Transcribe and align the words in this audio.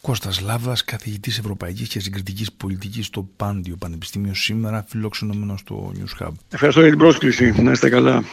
Κώστας 0.00 0.40
Λάβδας, 0.40 0.84
καθηγητής 0.84 1.38
Ευρωπαϊκής 1.38 1.88
και 1.88 2.00
Συγκριτικής 2.00 2.52
Πολιτικής 2.52 3.06
στο 3.06 3.28
Πάντιο 3.36 3.76
Πανεπιστήμιο 3.76 4.34
σήμερα, 4.34 4.84
φιλοξενούμενος 4.88 5.60
στο 5.60 5.92
News 5.94 6.26
Hub. 6.26 6.32
Ευχαριστώ 6.50 6.80
για 6.80 6.90
την 6.90 6.98
πρόσκληση. 6.98 7.62
Να 7.62 7.70
είστε 7.70 7.88
καλά. 7.88 8.24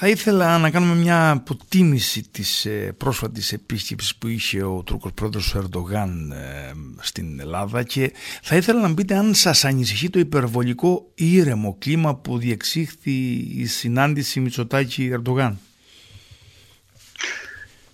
Θα 0.00 0.08
ήθελα 0.08 0.58
να 0.58 0.70
κάνουμε 0.70 0.94
μια 0.94 1.30
αποτίμηση 1.30 2.22
της 2.30 2.64
ε, 2.64 2.94
πρόσφατης 2.96 3.52
επίσκεψης 3.52 4.16
που 4.16 4.28
είχε 4.28 4.62
ο 4.62 4.82
Τούρκος 4.82 5.12
πρόεδρος 5.12 5.54
Ερντογάν 5.54 6.32
ε, 6.32 6.72
στην 7.00 7.40
Ελλάδα 7.40 7.82
και 7.82 8.12
θα 8.42 8.56
ήθελα 8.56 8.80
να 8.80 8.94
πείτε 8.94 9.14
αν 9.14 9.34
σας 9.34 9.64
ανησυχεί 9.64 10.10
το 10.10 10.18
υπερβολικό 10.18 11.10
ήρεμο 11.14 11.76
κλίμα 11.78 12.14
που 12.16 12.38
διεξήχθη 12.38 13.10
η 13.56 13.66
συνάντηση 13.66 14.40
Μητσοτάκη 14.40 15.10
Ερντογάν. 15.12 15.58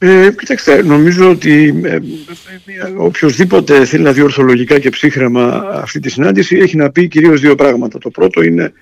Ε, 0.07 0.33
κοιτάξτε, 0.39 0.83
νομίζω 0.83 1.31
ότι 1.31 1.81
ε, 1.85 1.99
οποιοδήποτε 2.97 3.85
θέλει 3.85 4.03
να 4.03 4.13
δει 4.13 4.21
ορθολογικά 4.21 4.79
και 4.79 4.91
ψύχρεμα 4.91 5.65
αυτή 5.73 6.01
τη 6.01 6.11
συνάντηση 6.11 6.57
έχει 6.57 6.77
να 6.77 6.91
πει 6.91 7.09
κυρίως 7.09 7.41
δύο 7.41 7.55
πράγματα. 7.55 7.99
Το 7.99 8.11
πρώτο 8.11 8.43
είναι 8.43 8.73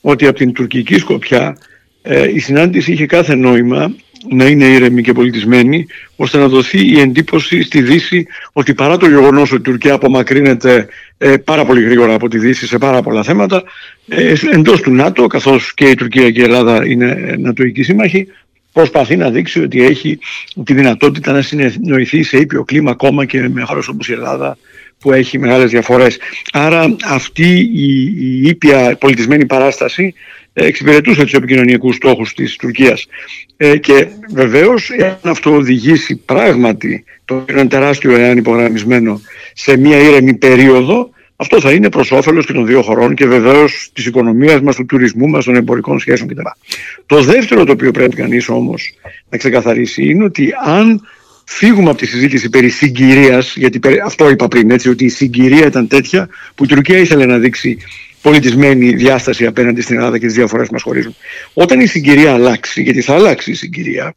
ότι 0.00 0.26
από 0.26 0.36
την 0.36 0.52
τουρκική 0.52 0.94
σκοπιά 0.94 1.56
ε, 2.02 2.28
η 2.34 2.38
συνάντηση 2.38 2.92
είχε 2.92 3.06
κάθε 3.06 3.34
νόημα 3.34 3.94
να 4.28 4.46
είναι 4.46 4.64
ήρεμη 4.64 5.02
και 5.02 5.12
πολιτισμένη 5.12 5.86
ώστε 6.16 6.38
να 6.38 6.48
δοθεί 6.48 6.86
η 6.86 7.00
εντύπωση 7.00 7.62
στη 7.62 7.82
Δύση 7.82 8.26
ότι 8.52 8.74
παρά 8.74 8.96
το 8.96 9.08
γεγονός 9.08 9.52
ότι 9.52 9.60
η 9.60 9.64
Τουρκία 9.64 9.94
απομακρύνεται 9.94 10.88
ε, 11.18 11.36
πάρα 11.36 11.64
πολύ 11.64 11.82
γρήγορα 11.82 12.14
από 12.14 12.28
τη 12.28 12.38
Δύση 12.38 12.66
σε 12.66 12.78
πάρα 12.78 13.02
πολλά 13.02 13.22
θέματα 13.22 13.62
ε, 14.08 14.34
εντός 14.52 14.80
του 14.80 14.90
ΝΑΤΟ 14.90 15.26
καθώς 15.26 15.74
και 15.74 15.88
η 15.88 15.94
Τουρκία 15.94 16.30
και 16.30 16.40
η 16.40 16.44
Ελλάδα 16.44 16.86
είναι 16.86 17.36
νατοικοί 17.38 17.82
σύμμαχοι 17.82 18.26
προσπαθεί 18.72 19.16
να 19.16 19.30
δείξει 19.30 19.62
ότι 19.62 19.84
έχει 19.84 20.18
τη 20.64 20.74
δυνατότητα 20.74 21.32
να 21.32 21.42
συνεννοηθεί 21.42 22.22
σε 22.22 22.38
ήπιο 22.38 22.64
κλίμα 22.64 22.90
ακόμα 22.90 23.24
και 23.24 23.48
με 23.48 23.62
χώρες 23.62 23.88
όπως 23.88 24.08
η 24.08 24.12
Ελλάδα 24.12 24.58
που 24.98 25.12
έχει 25.12 25.38
μεγάλες 25.38 25.70
διαφορές. 25.70 26.18
Άρα 26.52 26.96
αυτή 27.04 27.58
η, 27.72 28.02
η 28.18 28.42
ήπια 28.48 28.96
πολιτισμένη 28.96 29.46
παράσταση 29.46 30.14
εξυπηρετούσε 30.52 31.22
τους 31.22 31.32
επικοινωνιακούς 31.32 31.96
στόχους 31.96 32.34
της 32.34 32.56
Τουρκίας. 32.56 33.06
Ε, 33.56 33.76
και 33.76 34.06
βεβαίως, 34.32 34.90
εάν 34.90 35.18
αυτό 35.22 35.54
οδηγήσει 35.54 36.16
πράγματι, 36.16 37.04
το 37.24 37.44
είναι 37.50 37.66
τεράστιο 37.66 38.16
εάν 38.16 38.38
υπογραμμισμένο, 38.38 39.20
σε 39.54 39.76
μια 39.76 39.98
ήρεμη 39.98 40.34
περίοδο, 40.34 41.10
αυτό 41.40 41.60
θα 41.60 41.72
είναι 41.72 41.88
προς 41.88 42.10
όφελος 42.10 42.46
και 42.46 42.52
των 42.52 42.66
δύο 42.66 42.82
χωρών 42.82 43.14
και 43.14 43.26
βεβαίως 43.26 43.90
της 43.92 44.06
οικονομίας 44.06 44.60
μας, 44.60 44.76
του 44.76 44.86
τουρισμού 44.86 45.28
μας, 45.28 45.44
των 45.44 45.54
εμπορικών 45.54 45.98
σχέσεων 45.98 46.28
κτλ. 46.28 46.46
Το 47.06 47.22
δεύτερο 47.22 47.64
το 47.64 47.72
οποίο 47.72 47.90
πρέπει 47.90 48.16
κανείς 48.16 48.48
όμως 48.48 48.94
να 49.30 49.38
ξεκαθαρίσει 49.38 50.04
είναι 50.04 50.24
ότι 50.24 50.52
αν 50.64 51.00
φύγουμε 51.44 51.90
από 51.90 51.98
τη 51.98 52.06
συζήτηση 52.06 52.50
περί 52.50 52.68
συγκυρίας, 52.68 53.56
γιατί 53.56 53.80
αυτό 54.04 54.30
είπα 54.30 54.48
πριν, 54.48 54.70
έτσι, 54.70 54.88
ότι 54.88 55.04
η 55.04 55.08
συγκυρία 55.08 55.66
ήταν 55.66 55.88
τέτοια 55.88 56.28
που 56.54 56.64
η 56.64 56.66
Τουρκία 56.66 56.98
ήθελε 56.98 57.26
να 57.26 57.38
δείξει 57.38 57.78
πολιτισμένη 58.22 58.94
διάσταση 58.94 59.46
απέναντι 59.46 59.80
στην 59.80 59.96
Ελλάδα 59.96 60.18
και 60.18 60.26
τις 60.26 60.34
διαφορές 60.34 60.66
που 60.66 60.72
μας 60.72 60.82
χωρίζουν. 60.82 61.14
Όταν 61.52 61.80
η 61.80 61.86
συγκυρία 61.86 62.32
αλλάξει, 62.32 62.82
γιατί 62.82 63.00
θα 63.00 63.14
αλλάξει 63.14 63.50
η 63.50 63.54
συγκυρία, 63.54 64.14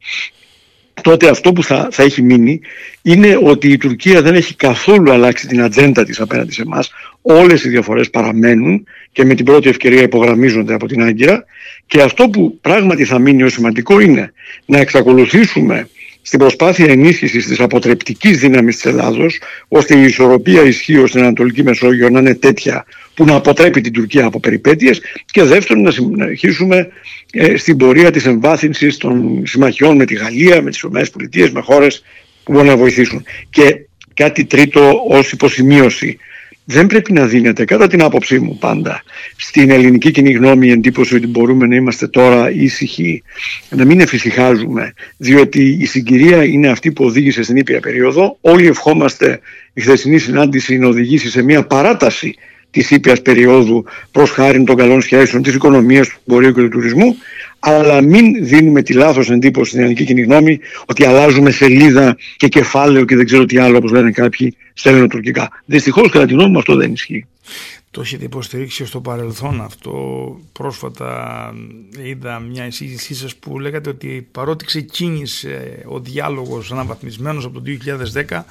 τότε 1.01 1.29
αυτό 1.29 1.53
που 1.53 1.63
θα, 1.63 1.87
θα 1.91 2.03
έχει 2.03 2.21
μείνει 2.21 2.61
είναι 3.01 3.39
ότι 3.43 3.71
η 3.71 3.77
Τουρκία 3.77 4.21
δεν 4.21 4.35
έχει 4.35 4.55
καθόλου 4.55 5.11
αλλάξει 5.11 5.47
την 5.47 5.61
ατζέντα 5.61 6.03
της 6.03 6.19
απέναντι 6.19 6.53
σε 6.53 6.61
εμάς. 6.61 6.91
Όλες 7.25 7.63
οι 7.63 7.69
διαφορές 7.69 8.09
παραμένουν 8.09 8.87
και 9.11 9.25
με 9.25 9.35
την 9.35 9.45
πρώτη 9.45 9.69
ευκαιρία 9.69 10.01
υπογραμμίζονται 10.01 10.73
από 10.73 10.87
την 10.87 11.03
Άγκυρα 11.03 11.45
και 11.85 12.01
αυτό 12.01 12.29
που 12.29 12.57
πράγματι 12.61 13.05
θα 13.05 13.19
μείνει 13.19 13.43
ως 13.43 13.53
σημαντικό 13.53 13.99
είναι 13.99 14.33
να 14.65 14.79
εξακολουθήσουμε 14.79 15.87
στην 16.21 16.39
προσπάθεια 16.39 16.91
ενίσχυσης 16.91 17.47
της 17.47 17.59
αποτρεπτικής 17.59 18.37
δύναμης 18.37 18.75
της 18.75 18.85
Ελλάδος 18.85 19.39
ώστε 19.67 19.97
η 19.97 20.03
ισορροπία 20.03 20.61
ισχύω 20.61 21.07
στην 21.07 21.21
Ανατολική 21.21 21.63
Μεσόγειο 21.63 22.09
να 22.09 22.19
είναι 22.19 22.35
τέτοια 22.35 22.85
που 23.13 23.25
να 23.25 23.35
αποτρέπει 23.35 23.81
την 23.81 23.93
Τουρκία 23.93 24.25
από 24.25 24.39
περιπέτειες 24.39 25.01
και 25.31 25.43
δεύτερον 25.43 25.83
να 25.83 25.91
συνεχίσουμε 25.91 26.87
ε, 27.31 27.57
στην 27.57 27.77
πορεία 27.77 28.11
της 28.11 28.25
εμβάθυνσης 28.25 28.97
των 28.97 29.43
συμμαχιών 29.45 29.95
με 29.95 30.05
τη 30.05 30.13
Γαλλία, 30.13 30.61
με 30.61 30.69
τις 30.69 30.81
ΗΠΑ, 30.81 31.49
με 31.51 31.61
χώρες 31.61 32.03
που 32.43 32.51
μπορούν 32.51 32.67
να 32.67 32.77
βοηθήσουν. 32.77 33.25
Και 33.49 33.85
κάτι 34.13 34.45
τρίτο 34.45 35.01
ως 35.09 35.31
υποσημείωση 35.31 36.17
δεν 36.65 36.87
πρέπει 36.87 37.13
να 37.13 37.25
δίνεται 37.25 37.65
κατά 37.65 37.87
την 37.87 38.03
άποψή 38.03 38.39
μου 38.39 38.57
πάντα 38.57 39.03
στην 39.35 39.69
ελληνική 39.69 40.11
κοινή 40.11 40.31
γνώμη 40.31 40.67
η 40.67 40.71
εντύπωση 40.71 41.15
ότι 41.15 41.27
μπορούμε 41.27 41.67
να 41.67 41.75
είμαστε 41.75 42.07
τώρα 42.07 42.51
ήσυχοι, 42.51 43.23
να 43.69 43.85
μην 43.85 43.99
εφησυχάζουμε, 43.99 44.93
διότι 45.17 45.77
η 45.79 45.85
συγκυρία 45.85 46.43
είναι 46.43 46.67
αυτή 46.67 46.91
που 46.91 47.05
οδήγησε 47.05 47.43
στην 47.43 47.57
ήπια 47.57 47.79
περίοδο. 47.79 48.37
Όλοι 48.41 48.67
ευχόμαστε 48.67 49.39
η 49.73 49.81
χθεσινή 49.81 50.17
συνάντηση 50.17 50.77
να 50.77 50.87
οδηγήσει 50.87 51.29
σε 51.29 51.41
μια 51.41 51.63
παράταση 51.63 52.35
της 52.71 52.91
ήπιας 52.91 53.21
περίοδου 53.21 53.85
προς 54.11 54.29
χάρη 54.29 54.63
των 54.63 54.75
καλών 54.75 55.01
σχέσεων, 55.01 55.43
της 55.43 55.53
οικονομίας, 55.53 56.07
του 56.07 56.19
εμπορίου 56.27 56.53
και 56.53 56.61
του 56.61 56.69
τουρισμού, 56.69 57.15
αλλά 57.65 58.01
μην 58.01 58.45
δίνουμε 58.45 58.81
τη 58.81 58.93
λάθος 58.93 59.29
εντύπωση 59.29 59.69
στην 59.69 59.81
ελληνική 59.81 60.05
κοινή 60.05 60.21
γνώμη 60.21 60.59
ότι 60.85 61.05
αλλάζουμε 61.05 61.51
σελίδα 61.51 62.17
και 62.37 62.47
κεφάλαιο 62.47 63.05
και 63.05 63.15
δεν 63.15 63.25
ξέρω 63.25 63.45
τι 63.45 63.57
άλλο, 63.57 63.77
όπως 63.77 63.91
λένε 63.91 64.11
κάποιοι 64.11 64.55
στα 64.73 64.89
ελληνοτουρκικά. 64.89 65.49
Δυστυχώς, 65.65 66.11
κατά 66.11 66.25
τη 66.25 66.33
γνώμη 66.33 66.51
μου, 66.51 66.57
αυτό 66.57 66.75
δεν 66.75 66.91
ισχύει. 66.91 67.25
Το 67.91 68.01
έχετε 68.01 68.25
υποστηρίξει 68.25 68.85
στο 68.85 69.01
παρελθόν 69.01 69.61
αυτό. 69.61 69.91
Πρόσφατα 70.51 71.53
είδα 72.03 72.39
μια 72.39 72.65
εισήγησή 72.65 73.15
σας 73.15 73.35
που 73.35 73.59
λέγατε 73.59 73.89
ότι 73.89 74.27
παρότι 74.31 74.65
ξεκίνησε 74.65 75.83
ο 75.85 75.99
διάλογος 75.99 76.71
αναβαθμισμένος 76.71 77.45
από 77.45 77.61
το 77.61 77.63
2010 78.29 78.41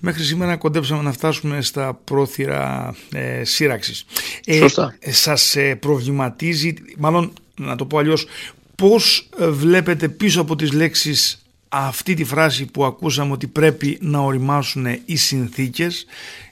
μέχρι 0.00 0.22
σήμερα 0.22 0.56
κοντέψαμε 0.56 1.02
να 1.02 1.12
φτάσουμε 1.12 1.62
στα 1.62 2.00
πρόθυρα 2.04 2.94
ε, 3.12 3.44
σύραξης. 3.44 4.04
Ε, 4.44 4.56
Σωστά. 4.56 4.96
Ε, 4.98 5.12
σας 5.12 5.56
ε, 5.56 5.74
προβληματίζει, 5.74 6.74
μάλλον 6.96 7.32
να 7.56 7.76
το 7.76 7.84
πω 7.86 7.98
αλλιώς, 7.98 8.26
πώς 8.74 9.28
βλέπετε 9.50 10.08
πίσω 10.08 10.40
από 10.40 10.56
τις 10.56 10.72
λέξεις 10.72 11.38
αυτή 11.68 12.14
τη 12.14 12.24
φράση 12.24 12.64
που 12.64 12.84
ακούσαμε 12.84 13.32
ότι 13.32 13.46
πρέπει 13.46 13.98
να 14.00 14.18
οριμάσουν 14.18 14.86
οι 15.04 15.16
συνθήκες 15.16 16.06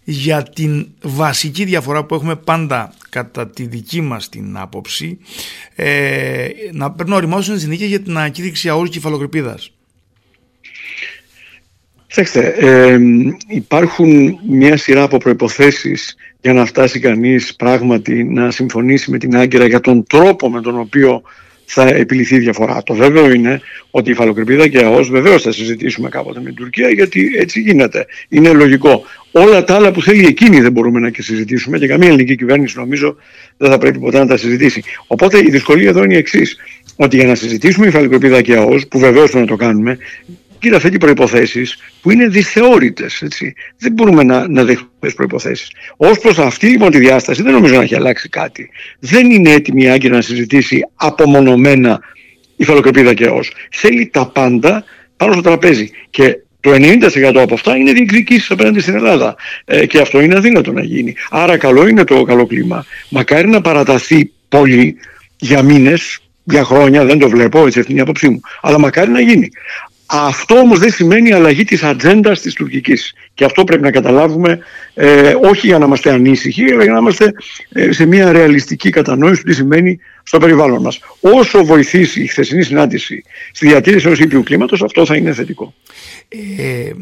για 0.04 0.42
την 0.42 0.88
βασική 1.02 1.64
διαφορά 1.64 2.04
που 2.04 2.14
έχουμε 2.14 2.36
πάντα 2.36 2.94
κατά 3.08 3.48
τη 3.48 3.66
δική 3.66 4.00
μας 4.00 4.28
την 4.28 4.56
άποψη 4.56 5.18
ε, 5.74 6.48
να 6.72 6.90
πρέπει 6.90 7.10
να 7.10 7.16
οριμάσουν 7.16 7.54
οι 7.54 7.58
συνθήκες 7.58 7.88
για 7.88 8.00
την 8.00 8.16
ανακήρυξη 8.16 8.68
αόρου 8.68 8.88
κεφαλοκρηπίδας. 8.88 9.70
Κοιτάξτε, 12.14 12.54
ε, 12.58 12.98
υπάρχουν 13.48 14.38
μια 14.48 14.76
σειρά 14.76 15.02
από 15.02 15.18
προϋποθέσεις 15.18 16.16
για 16.40 16.52
να 16.52 16.64
φτάσει 16.64 17.00
κανείς 17.00 17.56
πράγματι 17.56 18.24
να 18.24 18.50
συμφωνήσει 18.50 19.10
με 19.10 19.18
την 19.18 19.36
Άγκυρα 19.36 19.66
για 19.66 19.80
τον 19.80 20.06
τρόπο 20.06 20.50
με 20.50 20.60
τον 20.60 20.78
οποίο 20.78 21.22
θα 21.64 21.88
επιληθεί 21.88 22.34
η 22.34 22.38
διαφορά. 22.38 22.82
Το 22.82 22.94
βέβαιο 22.94 23.30
είναι 23.30 23.60
ότι 23.90 24.10
η 24.10 24.14
φαλοκρηπίδα 24.14 24.68
και 24.68 24.84
ΑΟΣ 24.84 25.08
βεβαίως 25.08 25.42
θα 25.42 25.52
συζητήσουμε 25.52 26.08
κάποτε 26.08 26.40
με 26.40 26.44
την 26.44 26.54
Τουρκία 26.54 26.88
γιατί 26.88 27.30
έτσι 27.36 27.60
γίνεται. 27.60 28.06
Είναι 28.28 28.52
λογικό. 28.52 29.04
Όλα 29.32 29.64
τα 29.64 29.74
άλλα 29.74 29.92
που 29.92 30.02
θέλει 30.02 30.26
εκείνη 30.26 30.60
δεν 30.60 30.72
μπορούμε 30.72 31.00
να 31.00 31.10
και 31.10 31.22
συζητήσουμε 31.22 31.78
και 31.78 31.86
καμία 31.86 32.08
ελληνική 32.08 32.36
κυβέρνηση 32.36 32.78
νομίζω 32.78 33.16
δεν 33.56 33.70
θα 33.70 33.78
πρέπει 33.78 33.98
ποτέ 33.98 34.18
να 34.18 34.26
τα 34.26 34.36
συζητήσει. 34.36 34.82
Οπότε 35.06 35.38
η 35.38 35.50
δυσκολία 35.50 35.88
εδώ 35.88 36.04
είναι 36.04 36.14
η 36.14 36.16
εξής. 36.16 36.56
Ότι 36.96 37.16
για 37.16 37.26
να 37.26 37.34
συζητήσουμε 37.34 37.86
η 37.86 37.90
φαλοκρηπίδα 37.90 38.42
και 38.42 38.56
ΑΟΣ, 38.56 38.88
που 38.88 38.98
βεβαίως 38.98 39.30
πρέπει 39.30 39.50
να 39.50 39.56
το 39.56 39.56
κάνουμε, 39.56 39.98
κύριε 40.62 40.78
θέτει 40.78 40.98
προποθέσει 40.98 41.66
που 42.02 42.10
είναι 42.10 42.26
δυσθεώρητες. 42.26 43.22
Δεν 43.78 43.92
μπορούμε 43.92 44.22
να, 44.22 44.48
να 44.48 44.64
δεχτούμε 44.64 44.90
τις 45.00 45.14
προποθέσει. 45.14 45.66
Ω 45.96 46.10
προς 46.20 46.38
αυτή 46.38 46.66
λοιπόν 46.66 46.90
τη 46.90 46.98
διάσταση 46.98 47.42
δεν 47.42 47.52
νομίζω 47.52 47.76
να 47.76 47.82
έχει 47.82 47.94
αλλάξει 47.94 48.28
κάτι. 48.28 48.70
Δεν 48.98 49.30
είναι 49.30 49.50
έτοιμη 49.50 49.82
η 49.82 49.88
Άγκυρα 49.88 50.14
να 50.14 50.20
συζητήσει 50.20 50.80
απομονωμένα 50.94 52.00
η 52.56 52.64
φαλοκρηπίδα 52.64 53.14
και 53.14 53.24
ως. 53.24 53.52
Θέλει 53.70 54.06
τα 54.06 54.26
πάντα 54.26 54.84
πάνω 55.16 55.32
στο 55.32 55.42
τραπέζι. 55.42 55.90
Και 56.10 56.36
το 56.60 56.70
90% 56.70 57.34
από 57.36 57.54
αυτά 57.54 57.76
είναι 57.76 57.92
διεκδικήσεις 57.92 58.50
απέναντι 58.50 58.80
στην 58.80 58.94
Ελλάδα. 58.94 59.36
Ε, 59.64 59.86
και 59.86 60.00
αυτό 60.00 60.20
είναι 60.20 60.36
αδύνατο 60.36 60.72
να 60.72 60.82
γίνει. 60.82 61.14
Άρα 61.30 61.56
καλό 61.56 61.88
είναι 61.88 62.04
το 62.04 62.22
καλό 62.22 62.46
κλίμα. 62.46 62.84
Μακάρι 63.08 63.48
να 63.48 63.60
παραταθεί 63.60 64.32
πολύ 64.48 64.96
για 65.36 65.62
μήνες, 65.62 66.18
για 66.44 66.64
χρόνια, 66.64 67.04
δεν 67.04 67.18
το 67.18 67.28
βλέπω, 67.28 67.66
έτσι 67.66 67.78
αυτή 67.78 67.90
είναι 67.90 68.00
η 68.00 68.02
άποψή 68.02 68.28
μου. 68.28 68.40
Αλλά 68.60 68.78
μακάρι 68.78 69.10
να 69.10 69.20
γίνει. 69.20 69.48
Αυτό 70.14 70.54
όμως 70.54 70.78
δεν 70.78 70.90
σημαίνει 70.90 71.32
αλλαγή 71.32 71.64
της 71.64 71.82
ατζέντας 71.82 72.40
της 72.40 72.54
τουρκικής. 72.54 73.14
Και 73.34 73.44
αυτό 73.44 73.64
πρέπει 73.64 73.82
να 73.82 73.90
καταλάβουμε 73.90 74.58
ε, 74.94 75.34
όχι 75.42 75.66
για 75.66 75.78
να 75.78 75.84
είμαστε 75.84 76.10
ανήσυχοι, 76.10 76.72
αλλά 76.72 76.82
για 76.82 76.92
να 76.92 76.98
είμαστε 76.98 77.32
ε, 77.72 77.92
σε 77.92 78.06
μια 78.06 78.32
ρεαλιστική 78.32 78.90
κατανόηση 78.90 79.42
του 79.42 79.48
τι 79.48 79.54
σημαίνει 79.54 79.98
στο 80.22 80.38
περιβάλλον 80.38 80.82
μας. 80.82 81.00
Όσο 81.20 81.64
βοηθήσει 81.64 82.22
η 82.22 82.26
χθεσινή 82.26 82.62
συνάντηση 82.62 83.22
στη 83.52 83.66
διατήρηση 83.66 84.06
ενός 84.06 84.18
ήπιου 84.18 84.42
κλίματος, 84.42 84.82
αυτό 84.82 85.06
θα 85.06 85.16
είναι 85.16 85.32
θετικό. 85.32 85.74
Ε, 86.28 86.86
ε, 86.86 86.92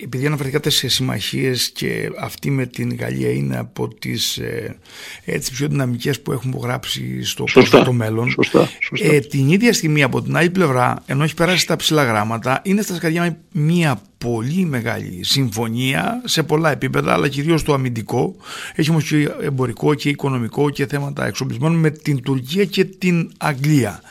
επειδή 0.00 0.26
αναφερθήκατε 0.26 0.70
σε 0.70 0.88
συμμαχίες 0.88 1.70
και 1.74 2.10
αυτή 2.20 2.50
με 2.50 2.66
την 2.66 2.96
Γαλλία 2.96 3.30
είναι 3.30 3.58
από 3.58 3.88
τις 3.88 4.36
ε, 4.36 4.76
έτσι, 5.24 5.52
πιο 5.52 5.68
δυναμικές 5.68 6.20
που 6.20 6.32
έχουμε 6.32 6.58
γράψει 6.62 7.24
στο 7.24 7.44
σωστά, 7.46 7.92
μέλλον 7.92 8.30
σωστά, 8.30 8.68
σωστά. 8.80 9.14
Ε, 9.14 9.18
την 9.18 9.48
ίδια 9.48 9.72
στιγμή 9.72 10.02
από 10.02 10.22
την 10.22 10.36
άλλη 10.36 10.50
πλευρά 10.50 11.02
ενώ 11.06 11.24
έχει 11.24 11.34
περάσει 11.34 11.66
τα 11.66 11.76
ψηλά 11.76 12.04
γράμματα 12.04 12.60
είναι 12.64 12.82
στα 12.82 12.94
σκαριά 12.94 13.38
μια 13.52 14.02
πολύ 14.18 14.64
μεγάλη 14.64 15.20
συμφωνία 15.24 16.22
σε 16.24 16.42
πολλά 16.42 16.70
επίπεδα 16.70 17.12
αλλά 17.12 17.28
κυρίως 17.28 17.62
το 17.62 17.74
αμυντικό 17.74 18.36
έχει 18.74 18.90
όμως 18.90 19.04
και 19.04 19.28
εμπορικό 19.40 19.94
και 19.94 20.08
οικονομικό 20.08 20.70
και 20.70 20.86
θέματα 20.86 21.26
εξοπλισμών 21.26 21.74
με 21.74 21.90
την 21.90 22.22
Τουρκία 22.22 22.49
και 22.64 22.84
την 22.84 23.30
Αγγλία 23.38 24.02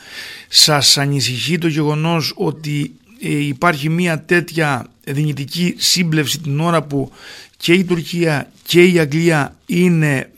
σας 0.48 0.98
ανησυχεί 0.98 1.58
το 1.58 1.68
γεγονός 1.68 2.32
ότι 2.36 2.92
ε, 3.22 3.46
υπάρχει 3.46 3.88
μια 3.88 4.22
τέτοια 4.22 4.86
δυνητική 5.04 5.74
σύμπλευση 5.78 6.40
την 6.40 6.60
ώρα 6.60 6.82
που 6.82 7.12
και 7.56 7.72
η 7.72 7.84
Τουρκία 7.84 8.52
και 8.66 8.82
η 8.82 8.98
Αγγλία 8.98 9.56
είναι 9.66 10.30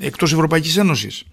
εκτός 0.00 0.32
Ευρωπαϊκής 0.32 0.76
Ένωσης; 0.76 1.24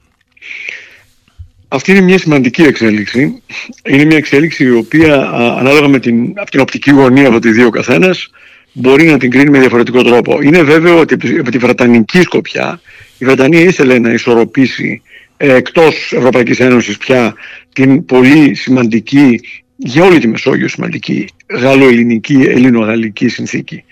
Αυτή 1.67 1.91
είναι 1.91 2.01
μια 2.01 2.17
σημαντική 2.17 2.61
εξέλιξη. 2.61 3.41
Είναι 3.83 4.03
μια 4.03 4.17
εξέλιξη 4.17 4.63
η 4.63 4.71
οποία 4.71 5.15
ανάλογα 5.59 5.87
με 5.87 5.99
την, 5.99 6.33
από 6.35 6.51
την 6.51 6.59
οπτική 6.59 6.91
γωνία 6.91 7.27
από 7.27 7.39
τη 7.39 7.51
δύο 7.51 7.69
καθένας 7.69 8.29
μπορεί 8.73 9.05
να 9.05 9.17
την 9.17 9.31
κρίνει 9.31 9.49
με 9.49 9.59
διαφορετικό 9.59 10.03
τρόπο. 10.03 10.41
Είναι 10.41 10.63
βέβαιο 10.63 10.99
ότι 10.99 11.37
από 11.39 11.51
τη 11.51 11.57
Βρετανική 11.57 12.21
σκοπιά 12.21 12.81
η 13.17 13.25
Βρετανία 13.25 13.61
ήθελε 13.61 13.99
να 13.99 14.09
ισορροπήσει 14.09 15.01
ε, 15.05 15.12
εκτός 15.37 16.13
Ευρωπαϊκής 16.13 16.59
Ένωσης 16.59 16.97
πια 16.97 17.35
την 17.73 18.05
πολύ 18.05 18.53
σημαντική, 18.55 19.39
για 19.75 20.03
όλη 20.03 20.19
τη 20.19 20.27
Μεσόγειο 20.27 20.67
σημαντική, 20.67 21.27
γαλλο-ελληνική, 21.49 22.33
ελληνο-γαλλική 22.33 23.27
συνθήκη. 23.27 23.83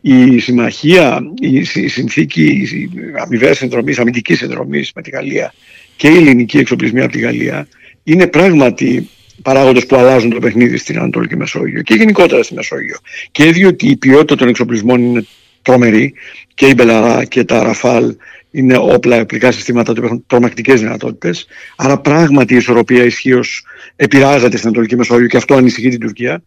Η 0.00 0.38
συμμαχία, 0.38 1.20
η 1.40 1.64
συνθήκη 1.88 2.42
η 2.44 2.90
αμοιβαίας 3.22 3.56
συνδρομής, 3.56 3.98
αμυντικής 3.98 4.38
συνδρομής 4.38 4.92
με 4.94 5.02
τη 5.02 5.10
Γαλλία 5.10 5.54
και 5.96 6.08
οι 6.08 6.16
ελληνικοί 6.16 6.58
εξοπλισμοί 6.58 7.00
από 7.00 7.12
τη 7.12 7.18
Γαλλία 7.18 7.68
είναι 8.02 8.26
πράγματι 8.26 9.08
παράγοντες 9.42 9.86
που 9.86 9.96
αλλάζουν 9.96 10.30
το 10.30 10.38
παιχνίδι 10.38 10.76
στην 10.76 10.98
Ανατολική 10.98 11.36
Μεσόγειο 11.36 11.82
και 11.82 11.94
γενικότερα 11.94 12.42
στη 12.42 12.54
Μεσόγειο. 12.54 12.96
Και 13.30 13.52
διότι 13.52 13.86
η 13.86 13.96
ποιότητα 13.96 14.34
των 14.34 14.48
εξοπλισμών 14.48 15.02
είναι 15.02 15.26
τρομερή 15.62 16.14
και 16.54 16.66
οι 16.66 16.72
Μπελαρά 16.76 17.24
και 17.24 17.44
τα 17.44 17.62
Ραφάλ 17.62 18.16
είναι 18.50 18.76
όπλα, 18.76 19.16
επλικά 19.16 19.52
συστήματα 19.52 19.92
που 19.92 20.04
έχουν 20.04 20.24
τρομακτικές 20.26 20.80
δυνατότητες. 20.80 21.46
Άρα 21.76 21.98
πράγματι 21.98 22.54
η 22.54 22.56
ισορροπία 22.56 23.04
ισχύως 23.04 23.64
επηρεάζεται 23.96 24.56
στην 24.56 24.68
Ανατολική 24.68 24.96
Μεσόγειο 24.96 25.26
και 25.26 25.36
αυτό 25.36 25.54
ανησυχεί 25.54 25.88
την 25.88 26.00
Τουρκία. 26.00 26.42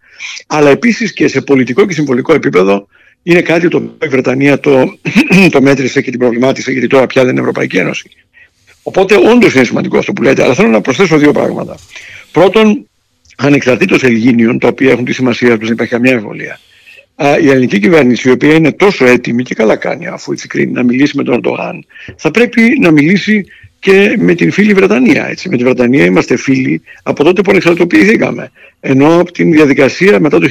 Αλλά 0.48 0.70
επίσης 0.70 1.14
και 1.14 1.28
σε 1.28 1.42
πολιτικό 1.42 1.86
και 1.86 1.94
συμβολικό 1.94 2.34
επίπεδο 2.34 2.88
είναι 3.24 3.42
κάτι 3.42 3.68
το 3.68 3.78
οποίο 3.78 3.98
η 4.02 4.08
Βρετανία 4.08 4.60
το, 4.60 4.98
το 5.52 5.62
μέτρησε 5.62 6.02
και 6.02 6.10
την 6.10 6.20
προβλημάτισε 6.20 6.72
γιατί 6.72 6.88
τώρα 6.88 7.08
πια 7.08 7.22
δεν 7.22 7.32
είναι 7.32 7.40
Ευρωπαϊκή 7.40 7.78
Ένωση. 7.78 8.10
Οπότε 8.84 9.16
όντως 9.16 9.54
είναι 9.54 9.64
σημαντικό 9.64 9.98
αυτό 9.98 10.14
που 10.14 10.22
λέτε, 10.22 10.44
αλλά 10.44 10.54
θέλω 10.54 10.68
να 10.68 10.82
προσθέσω 10.82 11.18
δύο 11.18 11.32
πράγματα. 11.32 11.78
Πρώτον, 12.32 12.88
ανεξαρτήτως 13.36 14.04
Ελγίνιων, 14.04 14.60
τα 14.60 14.68
οποία 14.68 14.92
έχουν 14.92 15.06
τη 15.06 15.14
σημασία 15.14 15.50
τους, 15.50 15.64
δεν 15.64 15.74
υπάρχει 15.74 15.94
καμιά 15.94 16.12
εμβολία. 16.12 16.60
Η 17.42 17.50
ελληνική 17.50 17.80
κυβέρνηση, 17.80 18.30
η 18.30 18.32
οποία 18.32 18.54
είναι 18.54 18.72
τόσο 18.72 19.06
έτοιμη 19.06 19.44
και 19.44 19.56
καλά 19.56 19.76
κάνει, 19.76 20.08
αφού 20.08 20.32
έτσι 20.32 20.48
κρίνει, 20.48 20.72
να 20.72 20.84
μιλήσει 20.84 21.18
με 21.18 21.24
τον 21.24 21.34
Ερντογάν, 21.34 21.86
θα 22.18 22.32
πρέπει 22.32 22.78
να 22.80 22.92
μιλήσει 22.92 23.46
και 23.80 24.16
με 24.20 24.34
την 24.34 24.52
φίλη 24.52 24.74
Βρετανία. 24.74 25.28
Έτσι. 25.28 25.50
Με 25.50 25.58
τη 25.58 25.64
Βρετανία 25.64 26.06
είμαστε 26.06 26.38
φίλοι 26.38 26.82
από 27.04 27.24
τότε 27.24 27.42
που 27.42 27.52
ανεξαρτητοποιηθήκαμε. 27.52 28.52
Ενώ 28.80 29.20
από 29.20 29.32
την 29.32 29.52
διαδικασία 29.52 30.20
μετά 30.20 30.40
το 30.40 30.48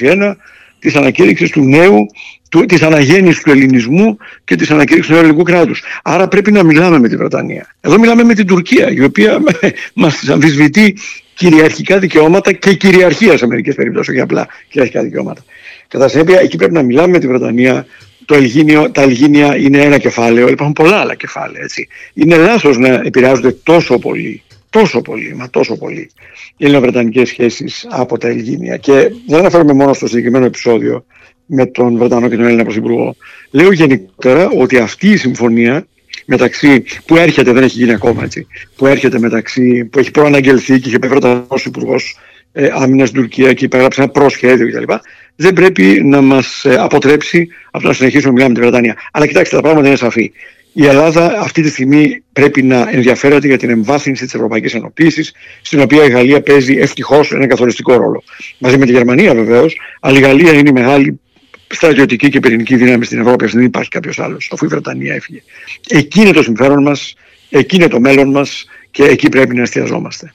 1821 0.00 0.36
της 0.78 0.94
ανακήρυξης 0.94 1.50
του 1.50 1.64
νέου, 1.64 2.06
του, 2.50 2.64
της 2.64 2.82
αναγέννησης 2.82 3.42
του 3.42 3.50
ελληνισμού 3.50 4.16
και 4.44 4.56
της 4.56 4.70
ανακήρυξης 4.70 5.06
του 5.06 5.12
νέου 5.12 5.22
ελληνικού 5.22 5.42
κράτους. 5.42 5.82
Άρα 6.02 6.28
πρέπει 6.28 6.52
να 6.52 6.62
μιλάμε 6.64 6.98
με 6.98 7.08
τη 7.08 7.16
Βρετανία. 7.16 7.74
Εδώ 7.80 7.98
μιλάμε 7.98 8.22
με 8.22 8.34
την 8.34 8.46
Τουρκία, 8.46 8.90
η 8.90 9.02
οποία 9.02 9.40
μας 9.94 10.28
αμφισβητεί 10.28 10.96
κυριαρχικά 11.34 11.98
δικαιώματα 11.98 12.52
και 12.52 12.74
κυριαρχία 12.74 13.36
σε 13.36 13.46
μερικές 13.46 13.74
περιπτώσεις, 13.74 14.08
όχι 14.08 14.20
απλά 14.20 14.48
κυριαρχικά 14.68 15.02
δικαιώματα. 15.02 15.44
Κατά 15.90 16.08
συνέπεια, 16.08 16.40
εκεί 16.40 16.56
πρέπει 16.56 16.72
να 16.72 16.82
μιλάμε 16.82 17.08
με 17.08 17.18
τη 17.18 17.26
Βρετανία. 17.26 17.86
Το 18.24 18.34
Ελγίνιο, 18.34 18.90
τα 18.90 19.02
Ελγίνια 19.02 19.56
είναι 19.56 19.78
ένα 19.78 19.98
κεφάλαιο, 19.98 20.48
υπάρχουν 20.48 20.72
πολλά 20.72 20.96
άλλα 20.96 21.14
κεφάλαια. 21.14 21.62
Έτσι. 21.62 21.88
Είναι 22.14 22.36
λάθος 22.36 22.78
να 22.78 22.88
επηρεάζονται 22.88 23.52
τόσο 23.52 23.98
πολύ 23.98 24.42
τόσο 24.70 25.00
πολύ, 25.00 25.34
μα 25.34 25.50
τόσο 25.50 25.76
πολύ 25.76 26.10
οι 26.56 26.64
ελληνοβρετανικές 26.64 27.28
σχέσεις 27.28 27.86
από 27.90 28.18
τα 28.18 28.28
Ελγίνια. 28.28 28.76
Και 28.76 29.10
δεν 29.26 29.38
αναφέρομαι 29.38 29.72
μόνο 29.72 29.92
στο 29.92 30.06
συγκεκριμένο 30.06 30.44
επεισόδιο 30.44 31.04
με 31.46 31.66
τον 31.66 31.96
Βρετανό 31.96 32.28
και 32.28 32.36
τον 32.36 32.44
Έλληνα 32.44 32.64
Πρωθυπουργό. 32.64 33.16
Λέω 33.50 33.72
γενικότερα 33.72 34.48
ότι 34.48 34.78
αυτή 34.78 35.10
η 35.10 35.16
συμφωνία 35.16 35.86
μεταξύ, 36.26 36.84
που 37.06 37.16
έρχεται, 37.16 37.52
δεν 37.52 37.62
έχει 37.62 37.78
γίνει 37.78 37.92
ακόμα 37.92 38.24
έτσι, 38.24 38.46
που 38.76 38.86
έρχεται 38.86 39.18
μεταξύ, 39.18 39.84
που 39.84 39.98
έχει 39.98 40.10
προαναγγελθεί 40.10 40.80
και 40.80 40.88
είχε 40.88 40.98
πει 40.98 41.08
Βρετανός 41.08 41.64
Υπουργός 41.64 42.16
ε, 42.52 42.68
Άμυνας 42.72 43.08
στην 43.08 43.20
Τουρκία 43.20 43.52
και 43.52 43.64
υπέγραψε 43.64 44.02
ένα 44.02 44.10
προσχέδιο 44.10 44.68
κτλ. 44.68 44.92
Δεν 45.36 45.52
πρέπει 45.52 46.02
να 46.04 46.20
μας 46.20 46.64
ε, 46.64 46.74
αποτρέψει 46.74 47.48
από 47.70 47.82
το 47.82 47.88
να 47.88 47.94
συνεχίσουμε 47.94 48.28
να 48.28 48.32
μιλάμε 48.32 48.52
με 48.52 48.54
τη 48.54 48.60
Βρετανία. 48.60 48.96
Αλλά 49.12 49.26
κοιτάξτε, 49.26 49.56
τα 49.56 49.62
πράγματα 49.62 49.86
είναι 49.86 49.96
σαφή. 49.96 50.32
Η 50.72 50.86
Ελλάδα 50.86 51.40
αυτή 51.40 51.62
τη 51.62 51.68
στιγμή 51.68 52.22
πρέπει 52.32 52.62
να 52.62 52.88
ενδιαφέρεται 52.90 53.46
για 53.46 53.58
την 53.58 53.70
εμβάθυνση 53.70 54.24
της 54.24 54.34
Ευρωπαϊκής 54.34 54.74
Ενοποίησης, 54.74 55.32
στην 55.62 55.80
οποία 55.80 56.04
η 56.04 56.10
Γαλλία 56.10 56.40
παίζει 56.40 56.76
ευτυχώς 56.76 57.32
ένα 57.32 57.46
καθοριστικό 57.46 57.96
ρόλο. 57.96 58.22
Μαζί 58.58 58.78
με 58.78 58.86
τη 58.86 58.92
Γερμανία 58.92 59.34
βεβαίως, 59.34 59.76
αλλά 60.00 60.18
η 60.18 60.20
Γαλλία 60.20 60.52
είναι 60.52 60.68
η 60.68 60.72
μεγάλη 60.72 61.20
στρατιωτική 61.66 62.28
και 62.28 62.40
πυρηνική 62.40 62.76
δύναμη 62.76 63.04
στην 63.04 63.20
Ευρώπη, 63.20 63.46
δεν 63.46 63.64
υπάρχει 63.64 63.88
κάποιος 63.88 64.18
άλλος, 64.18 64.50
αφού 64.52 64.64
η 64.64 64.68
Βρετανία 64.68 65.14
έφυγε. 65.14 65.42
Εκεί 65.88 66.20
είναι 66.20 66.32
το 66.32 66.42
συμφέρον 66.42 66.82
μας, 66.82 67.14
εκεί 67.50 67.76
είναι 67.76 67.88
το 67.88 68.00
μέλλον 68.00 68.30
μας 68.30 68.64
και 68.90 69.04
εκεί 69.04 69.28
πρέπει 69.28 69.54
να 69.54 69.62
εστιαζόμαστε. 69.62 70.30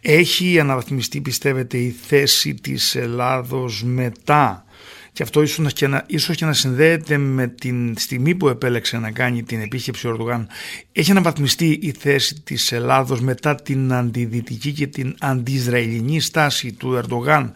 Έχει 0.00 0.60
αναβαθμιστεί, 0.60 1.20
πιστεύετε, 1.20 1.78
η 1.78 1.94
θέση 2.06 2.54
της 2.54 2.94
Ελλάδος 2.94 3.82
μετά; 3.84 4.64
Και 5.12 5.22
αυτό 5.22 5.42
ίσως 5.42 5.72
και, 5.72 5.86
να, 5.86 6.04
ίσως 6.06 6.36
και 6.36 6.44
να 6.44 6.52
συνδέεται 6.52 7.16
με 7.18 7.46
την 7.46 7.94
στιγμή 7.98 8.34
που 8.34 8.48
επέλεξε 8.48 8.98
να 8.98 9.10
κάνει 9.10 9.42
την 9.42 9.60
επίσκεψη 9.60 10.06
ο 10.06 10.10
Ερντογάν. 10.10 10.48
Έχει 10.92 11.10
αναβαθμιστεί 11.10 11.78
η 11.82 11.94
θέση 11.98 12.40
της 12.44 12.72
Ελλάδος 12.72 13.20
μετά 13.20 13.54
την 13.54 13.92
αντιδυτική 13.92 14.72
και 14.72 14.86
την 14.86 15.14
αντιισραηλινή 15.20 16.20
στάση 16.20 16.72
του 16.72 16.94
Ερντογάν 16.94 17.52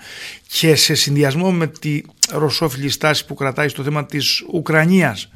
και 0.49 0.75
σε 0.75 0.94
συνδυασμό 0.94 1.52
με 1.52 1.67
τη 1.67 2.00
ρωσόφιλη 2.31 2.88
στάση 2.88 3.26
που 3.26 3.34
κρατάει 3.34 3.69
στο 3.69 3.82
θέμα 3.82 4.06
της 4.06 4.44
Ουκρανίας; 4.52 5.31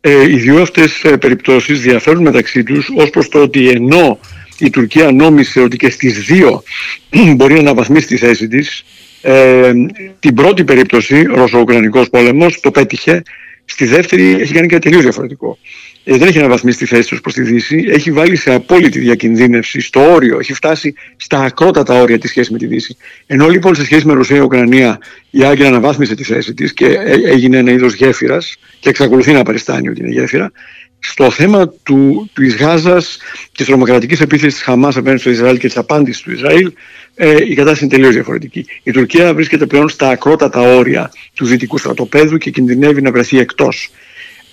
Ε, 0.00 0.30
οι 0.30 0.36
δύο 0.36 0.62
αυτές 0.62 1.04
ε, 1.04 1.16
περιπτώσεις 1.16 1.80
διαφέρουν 1.80 2.22
μεταξύ 2.22 2.62
τους 2.62 2.88
ως 2.96 3.10
προς 3.10 3.28
το 3.28 3.42
ότι 3.42 3.68
ενώ 3.68 4.18
η 4.58 4.70
Τουρκία 4.70 5.10
νόμισε 5.10 5.60
ότι 5.60 5.76
και 5.76 5.90
στις 5.90 6.18
δύο 6.18 6.62
μπορεί 7.36 7.54
να 7.54 7.60
αναβαθμίσει 7.60 8.06
τη 8.06 8.16
θέση 8.16 8.48
της 8.48 8.84
ε, 9.22 9.72
την 10.20 10.34
πρώτη 10.34 10.64
περίπτωση, 10.64 11.22
Ρωσο-Ουκρανικός 11.22 12.10
πόλεμος, 12.10 12.60
το 12.60 12.70
πέτυχε. 12.70 13.22
Στη 13.64 13.86
δεύτερη 13.86 14.36
έχει 14.40 14.52
κάνει 14.52 14.66
κάτι 14.66 14.82
τελείως 14.82 15.02
διαφορετικό. 15.02 15.58
Ε, 16.04 16.16
δεν 16.16 16.28
έχει 16.28 16.38
αναβαθμίσει 16.38 16.78
τη 16.78 16.86
θέση 16.86 17.08
τους 17.08 17.20
προς 17.20 17.34
τη 17.34 17.42
Δύση, 17.42 17.84
έχει 17.88 18.12
βάλει 18.12 18.36
σε 18.36 18.54
απόλυτη 18.54 18.98
διακινδύνευση, 18.98 19.80
στο 19.80 20.12
όριο, 20.12 20.38
έχει 20.38 20.52
φτάσει 20.52 20.94
στα 21.16 21.38
ακρότατα 21.40 22.00
όρια 22.00 22.18
της 22.18 22.30
σχέσης 22.30 22.52
με 22.52 22.58
τη 22.58 22.66
Δύση. 22.66 22.96
Ενώ 23.26 23.48
λοιπόν 23.48 23.74
σε 23.74 23.84
σχέση 23.84 24.06
με 24.06 24.12
Ρωσία-Ουκρανία 24.12 24.98
η 25.30 25.44
Άγκυρα 25.44 25.68
αναβάθμισε 25.68 26.14
τη 26.14 26.24
θέση 26.24 26.54
της 26.54 26.72
και 26.72 26.86
έγινε 27.24 27.56
ένα 27.56 27.70
είδος 27.70 27.94
γέφυρας 27.94 28.56
και 28.80 28.88
εξακολουθεί 28.88 29.32
να 29.32 29.42
παριστάνει 29.42 29.88
ότι 29.88 30.00
είναι 30.00 30.10
γέφυρα, 30.10 30.52
στο 30.98 31.30
θέμα 31.30 31.68
του, 31.82 32.30
της 32.32 32.56
Γάζας 32.56 33.16
και 33.42 33.56
της 33.56 33.66
τρομοκρατικής 33.66 34.20
επίθεσης 34.20 34.54
της 34.54 34.62
Χαμάς 34.62 34.96
απέναντι 34.96 35.20
στο 35.20 35.30
Ισραήλ 35.30 35.58
και 35.58 35.66
της 35.66 35.76
απάντησης 35.76 36.22
του 36.22 36.32
Ισραήλ 36.32 36.72
ε, 37.14 37.36
η 37.48 37.54
κατάσταση 37.54 37.84
είναι 37.84 37.94
τελείως 37.94 38.14
διαφορετική. 38.14 38.66
Η 38.82 38.90
Τουρκία 38.90 39.34
βρίσκεται 39.34 39.66
πλέον 39.66 39.88
στα 39.88 40.08
ακρότατα 40.08 40.60
όρια 40.60 41.10
του 41.34 41.46
δυτικού 41.46 41.78
στρατοπέδου 41.78 42.36
και 42.36 42.50
κινδυνεύει 42.50 43.02
να 43.02 43.10
βρεθεί 43.10 43.38
εκτός. 43.38 43.90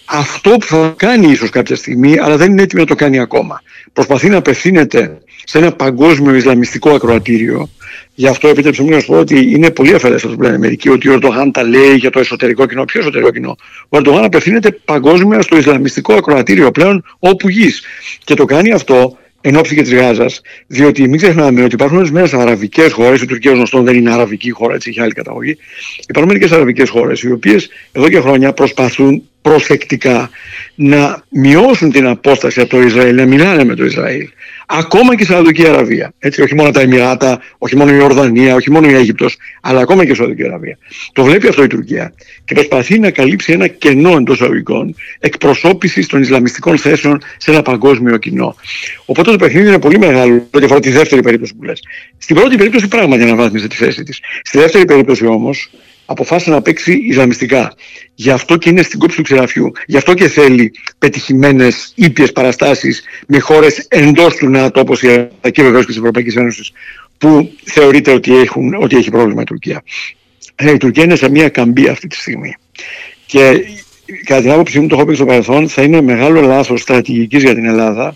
Αυτό 0.05 0.49
που 0.49 0.65
θα 0.65 0.93
κάνει 0.97 1.31
ίσως 1.31 1.49
κάποια 1.49 1.75
στιγμή, 1.75 2.19
αλλά 2.19 2.37
δεν 2.37 2.51
είναι 2.51 2.61
έτοιμη 2.61 2.81
να 2.81 2.87
το 2.87 2.95
κάνει 2.95 3.19
ακόμα. 3.19 3.61
Προσπαθεί 3.93 4.29
να 4.29 4.37
απευθύνεται 4.37 5.17
σε 5.43 5.57
ένα 5.57 5.71
παγκόσμιο 5.71 6.35
Ισλαμιστικό 6.35 6.89
ακροατήριο. 6.89 7.69
Γι' 8.17 8.27
αυτό 8.27 8.48
επιτρέψτε 8.48 8.84
μου 8.84 8.89
να 8.89 9.00
σου 9.00 9.05
πω 9.05 9.17
ότι 9.17 9.51
είναι 9.51 9.72
πολύ 9.72 9.93
αφαιρέστατο 9.93 10.36
που 10.36 10.41
λένε 10.41 10.57
μερικοί 10.57 10.89
ότι 10.89 11.10
ο 11.10 11.13
Ερντογάν 11.13 11.51
τα 11.51 11.63
λέει 11.63 11.95
για 11.95 12.10
το 12.10 12.19
εσωτερικό 12.19 12.65
κοινό. 12.65 12.86
Ποιο 12.86 13.00
εσωτερικό 13.00 13.31
κοινό; 13.31 13.55
Ο 13.89 13.98
Ερντογάν 13.98 14.24
απευθύνεται 14.24 14.72
παγκόσμια 14.72 15.41
στο 15.41 15.57
Ισλαμιστικό 15.57 16.13
ακροατήριο 16.13 16.72
πλέον 16.72 17.03
όπου 17.19 17.50
γης. 17.50 17.84
Και 18.24 18.34
το 18.34 18.45
κάνει 18.45 18.72
αυτό 18.72 19.17
εν 19.41 19.55
ώψη 19.55 19.75
και 19.75 19.81
της 19.81 19.93
Γάζας, 19.93 20.41
διότι 20.67 21.07
μην 21.07 21.17
ξεχνάμε 21.17 21.63
ότι 21.63 21.74
υπάρχουν 21.74 21.98
ορισμένες 21.98 22.34
αραβικές 22.34 22.91
χώρες, 22.91 23.22
η 23.22 23.25
Τουρκία 23.25 23.51
γνωστόν 23.51 23.86
δεν 23.86 23.95
είναι 23.95 24.13
αραβική 24.13 24.51
χώρα, 24.51 24.74
έτσι 24.74 24.89
έχει 24.89 25.01
άλλη 25.01 25.12
καταγωγή. 25.12 25.57
Υπάρχουν 26.07 26.31
μερικές 26.31 26.51
αραβικές 26.51 26.89
χώρες, 26.89 27.22
οι 27.22 27.31
οποίες 27.31 27.69
εδώ 27.91 28.10
και 28.10 28.19
χρόνια 28.19 28.53
προσπαθούν 28.53 29.24
προσεκτικά 29.49 30.29
να 30.75 31.23
μειώσουν 31.29 31.91
την 31.91 32.07
απόσταση 32.07 32.61
από 32.61 32.69
το 32.69 32.81
Ισραήλ, 32.81 33.15
να 33.15 33.25
μιλάνε 33.25 33.63
με 33.63 33.75
το 33.75 33.85
Ισραήλ. 33.85 34.29
Ακόμα 34.65 35.15
και 35.15 35.23
η 35.23 35.25
Σαουδική 35.25 35.67
Αραβία. 35.67 36.13
Έτσι, 36.19 36.41
όχι 36.41 36.55
μόνο 36.55 36.71
τα 36.71 36.81
Εμμυράτα, 36.81 37.41
όχι 37.57 37.75
μόνο 37.75 37.93
η 37.93 37.99
Ορδανία, 37.99 38.55
όχι 38.55 38.71
μόνο 38.71 38.89
η 38.89 38.93
Αίγυπτος, 38.93 39.37
αλλά 39.61 39.79
ακόμα 39.79 40.05
και 40.05 40.11
η 40.11 40.15
Σαουδική 40.15 40.43
Αραβία. 40.43 40.77
Το 41.13 41.23
βλέπει 41.23 41.47
αυτό 41.47 41.63
η 41.63 41.67
Τουρκία 41.67 42.13
και 42.45 42.53
προσπαθεί 42.53 42.99
να 42.99 43.11
καλύψει 43.11 43.51
ένα 43.51 43.67
κενό 43.67 44.15
εντός 44.15 44.35
εισαγωγικών 44.35 44.95
εκπροσώπησης 45.19 46.07
των 46.07 46.21
Ισλαμιστικών 46.21 46.77
θέσεων 46.77 47.21
σε 47.37 47.51
ένα 47.51 47.61
παγκόσμιο 47.61 48.17
κοινό. 48.17 48.55
Οπότε 49.05 49.31
το 49.31 49.37
παιχνίδι 49.37 49.67
είναι 49.67 49.79
πολύ 49.79 49.99
μεγάλο, 49.99 50.47
ό,τι 50.51 50.65
αφορά 50.65 50.79
τη 50.79 50.91
δεύτερη 50.91 51.21
περίπτωση 51.21 51.55
που 51.55 51.63
λες. 51.63 51.81
Στην 52.17 52.35
πρώτη 52.35 52.55
περίπτωση 52.55 52.87
πράγματι 52.87 53.23
αναβάθμισε 53.23 53.67
τη 53.67 53.75
θέση 53.75 54.03
της. 54.03 54.19
Στη 54.43 54.57
δεύτερη 54.57 54.85
περίπτωση 54.85 55.25
όμως 55.25 55.69
αποφάσισε 56.05 56.50
να 56.50 56.62
παίξει 56.62 56.93
Ισλαμιστικά. 56.93 57.74
Γι' 58.15 58.29
αυτό 58.29 58.57
και 58.57 58.69
είναι 58.69 58.81
στην 58.81 59.00
κόψη 59.00 59.15
του 59.15 59.24
ξεραφιού. 59.24 59.71
Γι' 59.85 59.97
αυτό 59.97 60.13
και 60.13 60.27
θέλει 60.27 60.71
πετυχημένες 60.97 61.91
ήπιες 61.95 62.31
παραστάσεις 62.31 63.03
με 63.27 63.39
χώρες 63.39 63.85
εντός 63.88 64.35
του 64.35 64.50
ΝΑΤΟ, 64.50 64.79
όπως 64.79 65.01
η 65.01 65.07
Ευρωπαϊκή 65.07 65.62
βεβαίως 65.62 65.81
και 65.81 65.88
της 65.88 65.97
Ευρωπαϊκής 65.97 66.35
Ένωσης, 66.35 66.71
που 67.17 67.51
θεωρείται 67.63 68.12
ότι, 68.12 68.35
έχουν, 68.38 68.74
ότι 68.74 68.95
έχει 68.95 69.12
πρόβλημα 69.12 69.41
η 69.41 69.45
Τουρκία. 69.45 69.83
Ε, 70.55 70.71
η 70.71 70.77
Τουρκία 70.77 71.03
είναι 71.03 71.15
σε 71.15 71.29
μια 71.29 71.50
καμπή 71.50 71.88
αυτή 71.88 72.07
τη 72.07 72.15
στιγμή. 72.15 72.55
Και 73.25 73.65
κατά 74.25 74.41
την 74.41 74.51
άποψή 74.51 74.79
μου, 74.79 74.88
το 74.88 74.95
έχω 74.95 75.05
πει 75.05 75.15
στο 75.15 75.25
παρελθόν, 75.25 75.69
θα 75.69 75.81
είναι 75.81 76.01
μεγάλο 76.01 76.41
λάθος 76.41 76.81
στρατηγικής 76.81 77.43
για 77.43 77.53
την 77.53 77.65
Ελλάδα 77.65 78.15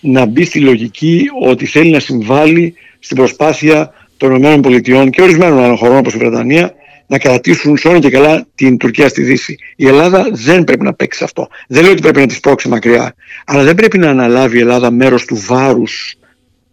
να 0.00 0.24
μπει 0.24 0.44
στη 0.44 0.60
λογική 0.60 1.26
ότι 1.42 1.66
θέλει 1.66 1.90
να 1.90 2.00
συμβάλλει 2.00 2.74
στην 2.98 3.16
προσπάθεια 3.16 3.92
των 4.16 4.34
ΗΠΑ 4.34 5.08
και 5.08 5.22
ορισμένων 5.22 5.58
άλλων 5.58 5.76
χωρών 5.76 5.96
όπως 5.96 6.14
η 6.14 6.18
Βρετανία 6.18 6.74
να 7.06 7.18
κρατήσουν 7.18 7.76
σώνα 7.76 7.98
και 7.98 8.10
καλά 8.10 8.46
την 8.54 8.76
Τουρκία 8.76 9.08
στη 9.08 9.22
Δύση. 9.22 9.58
Η 9.76 9.86
Ελλάδα 9.86 10.28
δεν 10.32 10.64
πρέπει 10.64 10.84
να 10.84 10.94
παίξει 10.94 11.24
αυτό. 11.24 11.48
Δεν 11.68 11.82
λέω 11.82 11.92
ότι 11.92 12.00
πρέπει 12.00 12.18
να 12.18 12.26
της 12.26 12.36
σπρώξει 12.36 12.68
μακριά, 12.68 13.14
αλλά 13.44 13.62
δεν 13.62 13.74
πρέπει 13.74 13.98
να 13.98 14.10
αναλάβει 14.10 14.56
η 14.56 14.60
Ελλάδα 14.60 14.90
μέρος 14.90 15.24
του 15.24 15.36
βάρους 15.46 16.16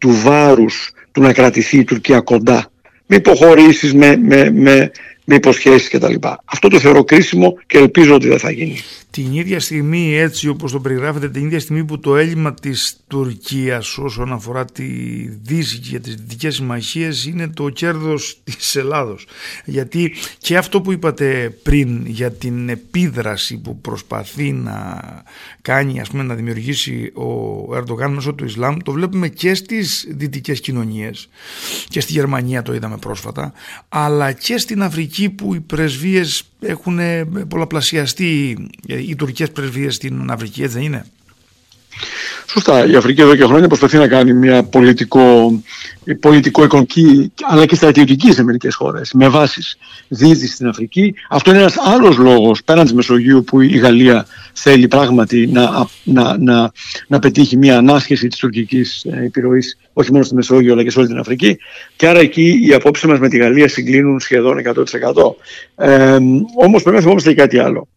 του 0.02 0.22
βάρους 0.24 0.92
του 1.12 1.22
να 1.22 1.34
κρατηθεί 1.34 1.78
η 1.78 1.84
Τουρκία 1.84 2.20
κοντά. 2.20 2.72
Με 3.06 3.16
υποχωρήσεις, 3.16 3.94
με, 3.94 4.18
με, 4.18 4.52
με, 4.52 4.92
με 5.32 5.38
υποσχέσεις 5.38 5.90
κτλ. 5.90 6.16
Αυτό 6.46 6.68
το 6.68 6.80
θεωρώ 6.80 7.04
κρίσιμο 7.04 7.58
και 7.68 7.78
ελπίζω 7.78 8.16
ότι 8.16 8.28
δεν 8.28 8.40
θα 8.40 8.52
γίνει. 8.52 8.80
Την 9.12 9.34
ίδια 9.34 9.60
στιγμή 9.60 10.16
έτσι 10.16 10.48
όπως 10.48 10.72
το 10.72 10.80
περιγράφεται 10.80 11.30
την 11.30 11.46
ίδια 11.46 11.60
στιγμή 11.60 11.86
που 11.86 12.00
το 12.00 12.16
έλλειμμα 12.16 12.54
της 12.54 12.98
Τουρκίας 13.08 13.98
όσον 13.98 14.34
αφορά 14.34 14.66
τη 14.66 14.84
Δύση 15.42 15.78
και 15.78 16.00
τις 16.00 16.16
δυτικές 16.16 16.56
συμμαχίες 16.56 17.26
είναι 17.26 17.48
το 17.48 17.70
κέρδος 17.70 18.42
της 18.44 18.76
Ελλάδος. 18.76 19.28
Γιατί 19.66 20.14
και 20.38 20.58
αυτό 20.58 20.82
που 20.82 20.92
είπατε 20.92 21.58
πριν 21.64 22.06
για 22.06 22.32
την 22.32 22.70
επίδραση 22.70 23.58
που 23.58 23.82
προσπαθεί 23.82 24.52
να 24.52 25.00
κάνει 25.62 26.00
ας 26.00 26.10
πούμε 26.10 26.24
να 26.24 26.36
δημιουργήσει 26.36 27.12
ο 27.14 27.76
Ερντογάν 27.76 28.14
μέσω 28.14 28.34
του 28.34 28.46
Ισλάμ 28.46 28.78
το 28.84 28.92
βλέπουμε 28.92 29.28
και 29.28 29.54
στις 29.54 30.08
δυτικές 30.10 30.60
κοινωνίες. 30.60 31.30
Και 31.88 32.00
στη 32.00 32.12
Γερμανία 32.12 32.62
το 32.62 32.74
είδαμε 32.74 32.98
πρόσφατα 32.98 33.54
αλλά 33.90 34.32
και 34.32 34.58
στην 34.58 34.84
Αφρική 34.84 35.21
που 35.30 35.54
οι 35.54 35.60
πρεσβείες 35.60 36.44
έχουν 36.60 37.00
πολλαπλασιαστεί 37.48 38.58
οι 38.88 39.16
τουρκικές 39.16 39.51
πρεσβείες 39.51 39.96
στην 39.96 40.32
Αφρική, 40.32 40.63
έτσι 40.63 40.75
δεν 40.78 40.86
είναι; 40.86 41.06
Σωστά. 42.53 42.86
Η 42.86 42.96
Αφρική 42.96 43.22
εδώ 43.22 43.36
και 43.36 43.43
χρόνια 43.43 43.67
προσπαθεί 43.67 43.98
να 43.98 44.08
κάνει 44.08 44.34
μια 44.34 44.63
πολιτικό, 44.63 45.62
πολιτικό-οικονομική 46.20 47.31
αλλά 47.50 47.65
και 47.65 47.75
στρατιωτική 47.75 48.31
σε 48.31 48.43
μερικές 48.43 48.75
χώρες 48.75 49.12
με 49.13 49.27
βάσεις 49.27 49.77
δίδυση 50.08 50.53
στην 50.53 50.67
Αφρική. 50.67 51.13
Αυτό 51.29 51.50
είναι 51.50 51.60
ένας 51.60 51.75
άλλος 51.77 52.17
λόγος 52.17 52.63
πέραν 52.63 52.84
της 52.84 52.93
Μεσογείου 52.93 53.43
που 53.43 53.62
η 53.62 53.77
Γαλλία 53.77 54.25
θέλει 54.53 54.88
πράγματι 54.88 55.48
να, 55.48 55.88
να, 56.03 56.38
να, 56.38 56.72
να 57.08 57.20
πετύχει 57.20 57.58
μια 57.58 57.77
ανάσχεση 57.77 58.27
της 58.27 58.38
τουρκικής 58.38 59.03
ε, 59.03 59.24
επιρροής 59.25 59.77
όχι 59.93 60.12
μόνο 60.12 60.24
στη 60.24 60.36
Μεσόγειο 60.36 60.74
αλλά 60.74 60.84
και 60.84 60.89
σε 60.89 61.00
όλη 61.00 61.08
την 61.08 61.17
Αφρική. 61.17 61.58
Και 61.96 62.08
άρα 62.08 62.20
εκεί 62.20 62.60
οι 62.67 62.74
απόψεις 62.74 63.05
μας 63.05 63.20
με 63.20 63.29
τη 63.29 63.38
Γαλλία 63.38 63.67
συγκλίνουν 63.67 64.20
σχεδόν 64.20 64.58
100%. 64.65 64.84
Ε, 65.75 66.17
Όμως 66.63 66.81
πρέπει 66.81 66.96
να 66.96 67.01
θυμόμαστε 67.01 67.29
και 67.29 67.36
κάτι 67.36 67.58
άλλο 67.58 67.88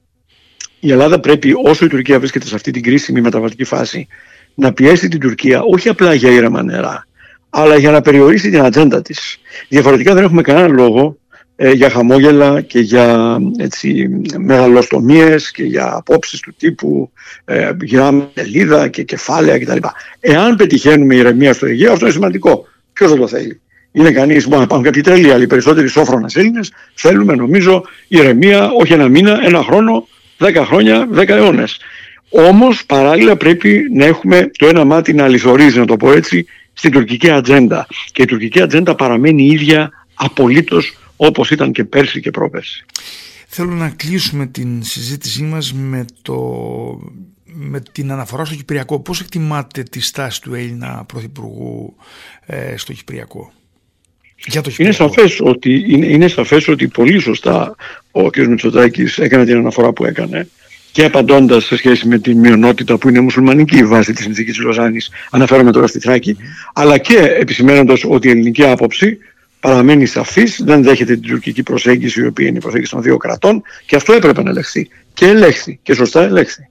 η 0.85 0.91
Ελλάδα 0.91 1.21
πρέπει, 1.21 1.53
όσο 1.65 1.85
η 1.85 1.89
Τουρκία 1.89 2.19
βρίσκεται 2.19 2.47
σε 2.47 2.55
αυτή 2.55 2.71
την 2.71 2.83
κρίσιμη 2.83 3.21
μεταβατική 3.21 3.65
φάση, 3.65 4.07
να 4.55 4.73
πιέσει 4.73 5.09
την 5.09 5.21
Τουρκία 5.21 5.63
όχι 5.63 5.89
απλά 5.89 6.15
για 6.15 6.31
ήρεμα 6.31 6.63
νερά, 6.63 7.07
αλλά 7.51 7.77
για 7.77 7.91
να 7.91 8.01
περιορίσει 8.01 8.51
την 8.51 8.63
ατζέντα 8.63 9.03
της. 9.03 9.39
Διαφορετικά 9.69 10.15
δεν 10.15 10.25
έχουμε 10.25 10.43
κανένα 10.43 10.69
λόγο 10.69 11.17
ε, 11.57 11.71
για 11.71 11.91
χαμόγελα 11.91 12.61
και 12.61 12.79
για 12.81 13.39
έτσι, 13.57 14.09
μεγαλοστομίες 14.39 15.51
και 15.51 15.63
για 15.63 15.95
απόψεις 15.95 16.41
του 16.41 16.55
τύπου 16.59 17.11
ε, 17.45 17.71
γυράμε 17.83 18.29
σελίδα 18.35 18.89
και 18.89 19.03
κεφάλαια 19.03 19.59
κτλ. 19.59 19.79
Εάν 20.21 20.57
πετυχαίνουμε 20.57 21.15
ηρεμία 21.15 21.53
στο 21.53 21.67
Αιγαίο, 21.67 21.93
αυτό 21.93 22.05
είναι 22.05 22.15
σημαντικό. 22.15 22.67
Ποιος 22.93 23.11
δεν 23.11 23.21
το 23.21 23.29
θέλει. 23.29 23.61
Είναι 23.93 24.11
κανείς, 24.11 24.45
μπορεί 24.45 24.57
να 24.57 24.63
υπάρχουν 24.63 24.87
κάποιοι 24.87 25.03
τρελοί, 25.03 25.33
αλλά 25.33 25.43
οι 25.43 25.47
περισσότεροι 25.47 25.89
σόφρονες 25.89 26.37
Έλληνες 26.37 26.73
θέλουμε, 26.95 27.35
νομίζω, 27.35 27.85
ηρεμία, 28.09 28.71
όχι 28.71 28.93
ένα 28.93 29.09
μήνα, 29.09 29.41
ένα 29.45 29.63
χρόνο, 29.63 30.09
10 30.39 30.63
χρόνια, 30.67 31.09
10 31.13 31.29
αιώνες. 31.29 31.79
Όμως 32.37 32.87
παράλληλα 32.87 33.37
πρέπει 33.37 33.89
να 33.93 34.05
έχουμε 34.05 34.51
το 34.59 34.67
ένα 34.67 34.85
μάτι 34.85 35.13
να 35.13 35.25
αληθορίζει, 35.25 35.79
να 35.79 35.87
το 35.87 35.97
πω 35.97 36.13
έτσι, 36.13 36.47
στην 36.73 36.91
τουρκική 36.91 37.31
ατζέντα. 37.31 37.87
Και 38.13 38.23
η 38.23 38.25
τουρκική 38.25 38.61
ατζέντα 38.61 38.95
παραμένει 38.95 39.47
ίδια 39.47 39.91
απολύτως 40.15 40.97
όπως 41.17 41.51
ήταν 41.51 41.73
και 41.73 41.85
πέρσι 41.85 42.21
και 42.21 42.31
πρόπερσι. 42.31 42.85
Θέλω 43.47 43.71
να 43.71 43.89
κλείσουμε 43.89 44.47
την 44.47 44.83
συζήτησή 44.83 45.43
μας 45.43 45.73
με, 45.73 46.05
το, 46.23 46.37
με 47.45 47.83
την 47.93 48.11
αναφορά 48.13 48.45
στο 48.45 48.55
Κυπριακό. 48.55 49.01
Πώς 49.01 49.21
εκτιμάτε 49.21 49.83
τη 49.83 50.01
στάση 50.01 50.41
του 50.41 50.55
Έλληνα 50.55 51.05
Πρωθυπουργού 51.07 51.97
ε, 52.47 52.77
στο 52.77 52.93
Κυπριακό; 52.93 53.53
Για 54.47 54.61
το 54.61 54.71
είναι, 54.79 54.93
σαφές 54.93 55.41
ότι, 55.41 55.85
είναι, 55.89 56.07
είναι 56.07 56.29
σαφές 56.29 56.69
ότι 56.69 56.89
πολύ 56.89 57.19
σωστά 57.19 57.75
ο 58.11 58.31
κ. 58.31 58.37
Μητσοτάκης 58.37 59.19
έκανε 59.19 59.45
την 59.45 59.57
αναφορά 59.57 59.93
που 59.93 60.05
έκανε 60.05 60.49
και 60.95 61.05
απαντώντας 61.05 61.65
σε 61.65 61.77
σχέση 61.77 62.09
με 62.09 62.19
τη 62.19 62.35
μειονότητα 62.35 62.99
που 62.99 63.09
είναι 63.09 63.21
μουσουλμανική 63.21 63.85
βάση 63.85 64.13
της 64.13 64.25
συνθήκης 64.25 64.55
της 64.55 64.65
Λοζάνης, 64.65 65.11
αναφέρομαι 65.31 65.73
τώρα 65.73 65.87
στη 65.87 65.99
Θράκη, 65.99 66.37
αλλά 66.75 66.99
και 66.99 67.19
επισημένοντα 67.19 67.97
ότι 68.09 68.29
η 68.29 68.31
ελληνική 68.31 68.65
άποψη 68.65 69.19
παραμένει 69.61 70.07
σαφής, 70.07 70.61
δεν 70.65 70.83
δέχεται 70.83 71.13
την 71.17 71.29
τουρκική 71.29 71.63
προσέγγιση, 71.63 72.23
η 72.23 72.27
οποία 72.27 72.47
είναι 72.47 72.57
η 72.57 72.61
προσέγγιση 72.61 72.91
των 72.91 73.03
δύο 73.03 73.17
κρατών, 73.17 73.63
και 73.87 73.97
αυτό 73.97 74.13
έπρεπε 74.13 74.43
να 74.43 74.51
ελεγχθεί. 74.51 74.89
Και 75.15 75.27
ελέγχθη, 75.27 75.79
και 75.83 75.95
σωστά 75.95 76.23
ελέγχθη. 76.23 76.69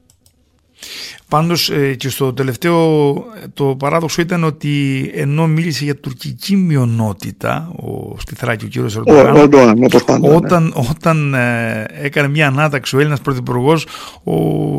Πάντως 1.33 1.69
ε, 1.69 1.93
και 1.93 2.09
στο 2.09 2.33
τελευταίο 2.33 3.13
το 3.53 3.65
παράδοξο 3.65 4.21
ήταν 4.21 4.43
ότι 4.43 5.11
ενώ 5.15 5.47
μίλησε 5.47 5.83
για 5.83 5.95
τουρκική 5.95 6.55
μειονότητα 6.55 7.71
ο, 7.75 8.19
στη 8.19 8.35
Θράκη 8.35 8.65
ο 8.65 8.67
κύριος 8.67 8.95
Ερντογάν 8.95 9.33
ναι. 9.79 9.87
όταν, 10.35 10.73
όταν 10.89 11.33
ε, 11.33 11.85
έκανε 12.01 12.27
μια 12.27 12.47
ανάταξη 12.47 12.95
ο 12.95 12.99
Έλληνας 12.99 13.21
Πρωθυπουργός 13.21 13.87
ο 14.23 14.37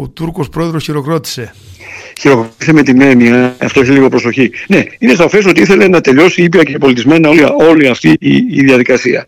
Τούρκος 0.09 0.49
Πρόεδρος 0.49 0.85
χειροκρότησε. 0.85 1.55
Χειροκρότησε 2.21 2.73
με 2.73 2.83
την 2.83 3.01
έννοια, 3.01 3.57
αυτό 3.61 3.81
έχει 3.81 3.91
λίγο 3.91 4.09
προσοχή. 4.09 4.51
Ναι, 4.69 4.83
είναι 4.99 5.15
σαφές 5.15 5.47
ότι 5.47 5.61
ήθελε 5.61 5.89
να 5.89 6.01
τελειώσει 6.01 6.43
ήπια 6.43 6.63
και 6.63 6.79
πολιτισμένα 6.79 7.29
όλη, 7.29 7.43
όλη 7.69 7.89
αυτή 7.89 8.17
η, 8.21 8.35
η 8.37 8.63
διαδικασία. 8.65 9.27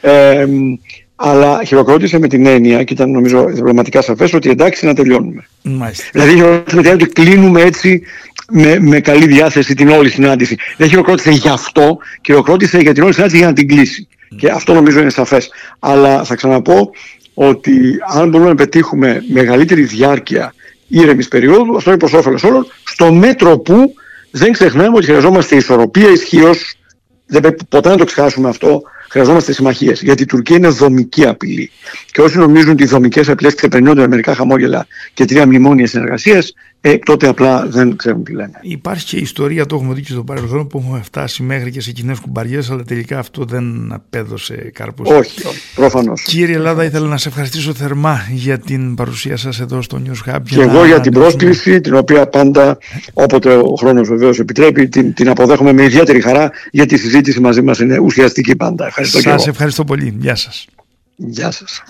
Ε, 0.00 0.46
αλλά 1.22 1.64
χειροκρότησε 1.64 2.18
με 2.18 2.28
την 2.28 2.46
έννοια, 2.46 2.84
και 2.84 2.92
ήταν 2.92 3.10
νομίζω 3.10 3.44
διπλωματικά 3.44 4.02
σαφές, 4.02 4.32
ότι 4.32 4.50
εντάξει 4.50 4.86
να 4.86 4.94
τελειώνουμε. 4.94 5.46
Μάλιστα. 5.62 6.04
Δηλαδή 6.12 6.30
χειροκρότησε 6.30 6.76
με 6.76 6.82
την 6.82 6.90
έννοια 6.90 7.06
ότι 7.06 7.12
κλείνουμε 7.12 7.62
έτσι 7.62 8.02
με, 8.50 8.78
με 8.80 9.00
καλή 9.00 9.26
διάθεση 9.26 9.74
την 9.74 9.88
όλη 9.88 10.10
συνάντηση. 10.10 10.56
Δεν 10.76 10.88
χειροκρότησε 10.88 11.30
γι' 11.30 11.48
αυτό, 11.48 11.98
χειροκρότησε 12.24 12.78
για 12.78 12.94
την 12.94 13.02
όλη 13.02 13.12
συνάντηση 13.12 13.38
για 13.38 13.46
να 13.46 13.52
την 13.52 13.68
κλείσει. 13.68 14.08
Και 14.36 14.50
αυτό 14.50 14.74
νομίζω 14.74 15.00
είναι 15.00 15.10
σαφές. 15.10 15.50
Αλλά 15.78 16.24
θα 16.24 16.34
ξαναπώ 16.34 16.90
ότι 17.34 17.72
αν 18.14 18.28
μπορούμε 18.28 18.48
να 18.48 18.56
πετύχουμε 18.56 19.22
μεγαλύτερη 19.28 19.82
διάρκεια 19.82 20.54
ήρεμης 20.88 21.28
περίοδου, 21.28 21.76
αυτό 21.76 21.90
είναι 21.90 21.98
προς 21.98 22.12
όφελος 22.12 22.44
όλων, 22.44 22.66
στο 22.84 23.12
μέτρο 23.12 23.58
που 23.58 23.94
δεν 24.30 24.52
ξεχνάμε 24.52 24.96
ότι 24.96 25.06
χρειαζόμαστε 25.06 25.56
ισορροπία 25.56 26.10
ισχύως. 26.10 26.74
Δεν 27.26 27.40
πρέπει 27.40 27.64
ποτέ 27.68 27.88
να 27.88 27.96
το 27.96 28.04
ξεχάσουμε 28.04 28.48
αυτό 28.48 28.82
χρειαζόμαστε 29.10 29.52
συμμαχίες. 29.52 30.02
Γιατί 30.02 30.22
η 30.22 30.26
Τουρκία 30.26 30.56
είναι 30.56 30.68
δομική 30.68 31.26
απειλή. 31.26 31.70
Και 32.12 32.20
όσοι 32.20 32.38
νομίζουν 32.38 32.70
ότι 32.70 32.82
οι 32.82 32.86
δομικές 32.86 33.28
απειλές 33.28 33.54
ξεπερνιόνται 33.54 34.00
με 34.00 34.06
μερικά 34.06 34.34
χαμόγελα 34.34 34.86
και 35.14 35.24
τρία 35.24 35.46
μνημόνια 35.46 35.86
συνεργασίας, 35.86 36.52
ε, 36.82 36.98
τότε 36.98 37.28
απλά 37.28 37.66
δεν 37.66 37.96
ξέρουν 37.96 38.24
τι 38.24 38.32
λένε. 38.32 38.58
Υπάρχει 38.60 39.04
και 39.04 39.16
ιστορία, 39.16 39.66
το 39.66 39.74
έχουμε 39.76 39.94
δει 39.94 40.00
και 40.00 40.12
στο 40.12 40.24
παρελθόν, 40.24 40.66
που 40.66 40.78
έχουμε 40.78 41.00
φτάσει 41.04 41.42
μέχρι 41.42 41.70
και 41.70 41.80
σε 41.80 41.90
κοινές 41.90 42.18
κουμπαριές, 42.18 42.70
αλλά 42.70 42.82
τελικά 42.82 43.18
αυτό 43.18 43.44
δεν 43.44 43.92
απέδωσε 43.92 44.70
κάρπο. 44.74 45.02
Όχι, 45.06 45.46
όχι 45.46 45.60
προφανώς. 45.74 46.22
Κύριε 46.22 46.54
Ελλάδα, 46.54 46.84
ήθελα 46.84 47.08
να 47.08 47.16
σε 47.16 47.28
ευχαριστήσω 47.28 47.74
θερμά 47.74 48.20
για 48.32 48.58
την 48.58 48.94
παρουσία 48.94 49.36
σας 49.36 49.60
εδώ 49.60 49.82
στο 49.82 50.02
News 50.06 50.30
Hub. 50.30 50.38
Και 50.44 50.60
εγώ 50.60 50.84
για 50.84 51.00
την 51.00 51.12
πρόσκληση, 51.12 51.80
την 51.80 51.94
οποία 51.94 52.26
πάντα, 52.26 52.78
όποτε 53.12 53.56
ο 53.56 53.74
χρόνος 53.78 54.08
βεβαίως 54.08 54.38
επιτρέπει, 54.38 54.88
την, 54.88 55.14
την 55.14 55.28
αποδέχομαι 55.28 55.72
με 55.72 55.82
ιδιαίτερη 55.82 56.20
χαρά, 56.20 56.50
γιατί 56.70 56.94
η 56.94 56.98
συζήτηση 56.98 57.40
μαζί 57.40 57.62
μας 57.62 57.78
είναι 57.78 57.98
ουσιαστική 57.98 58.56
πάντα. 58.56 58.90
Ευχαριστώ 59.00 59.30
Σας 59.30 59.46
ευχαριστώ 59.46 59.84
πολύ. 59.84 60.16
Γεια 60.18 60.34
σας. 60.34 60.66
Γεια 61.16 61.50
σας. 61.50 61.82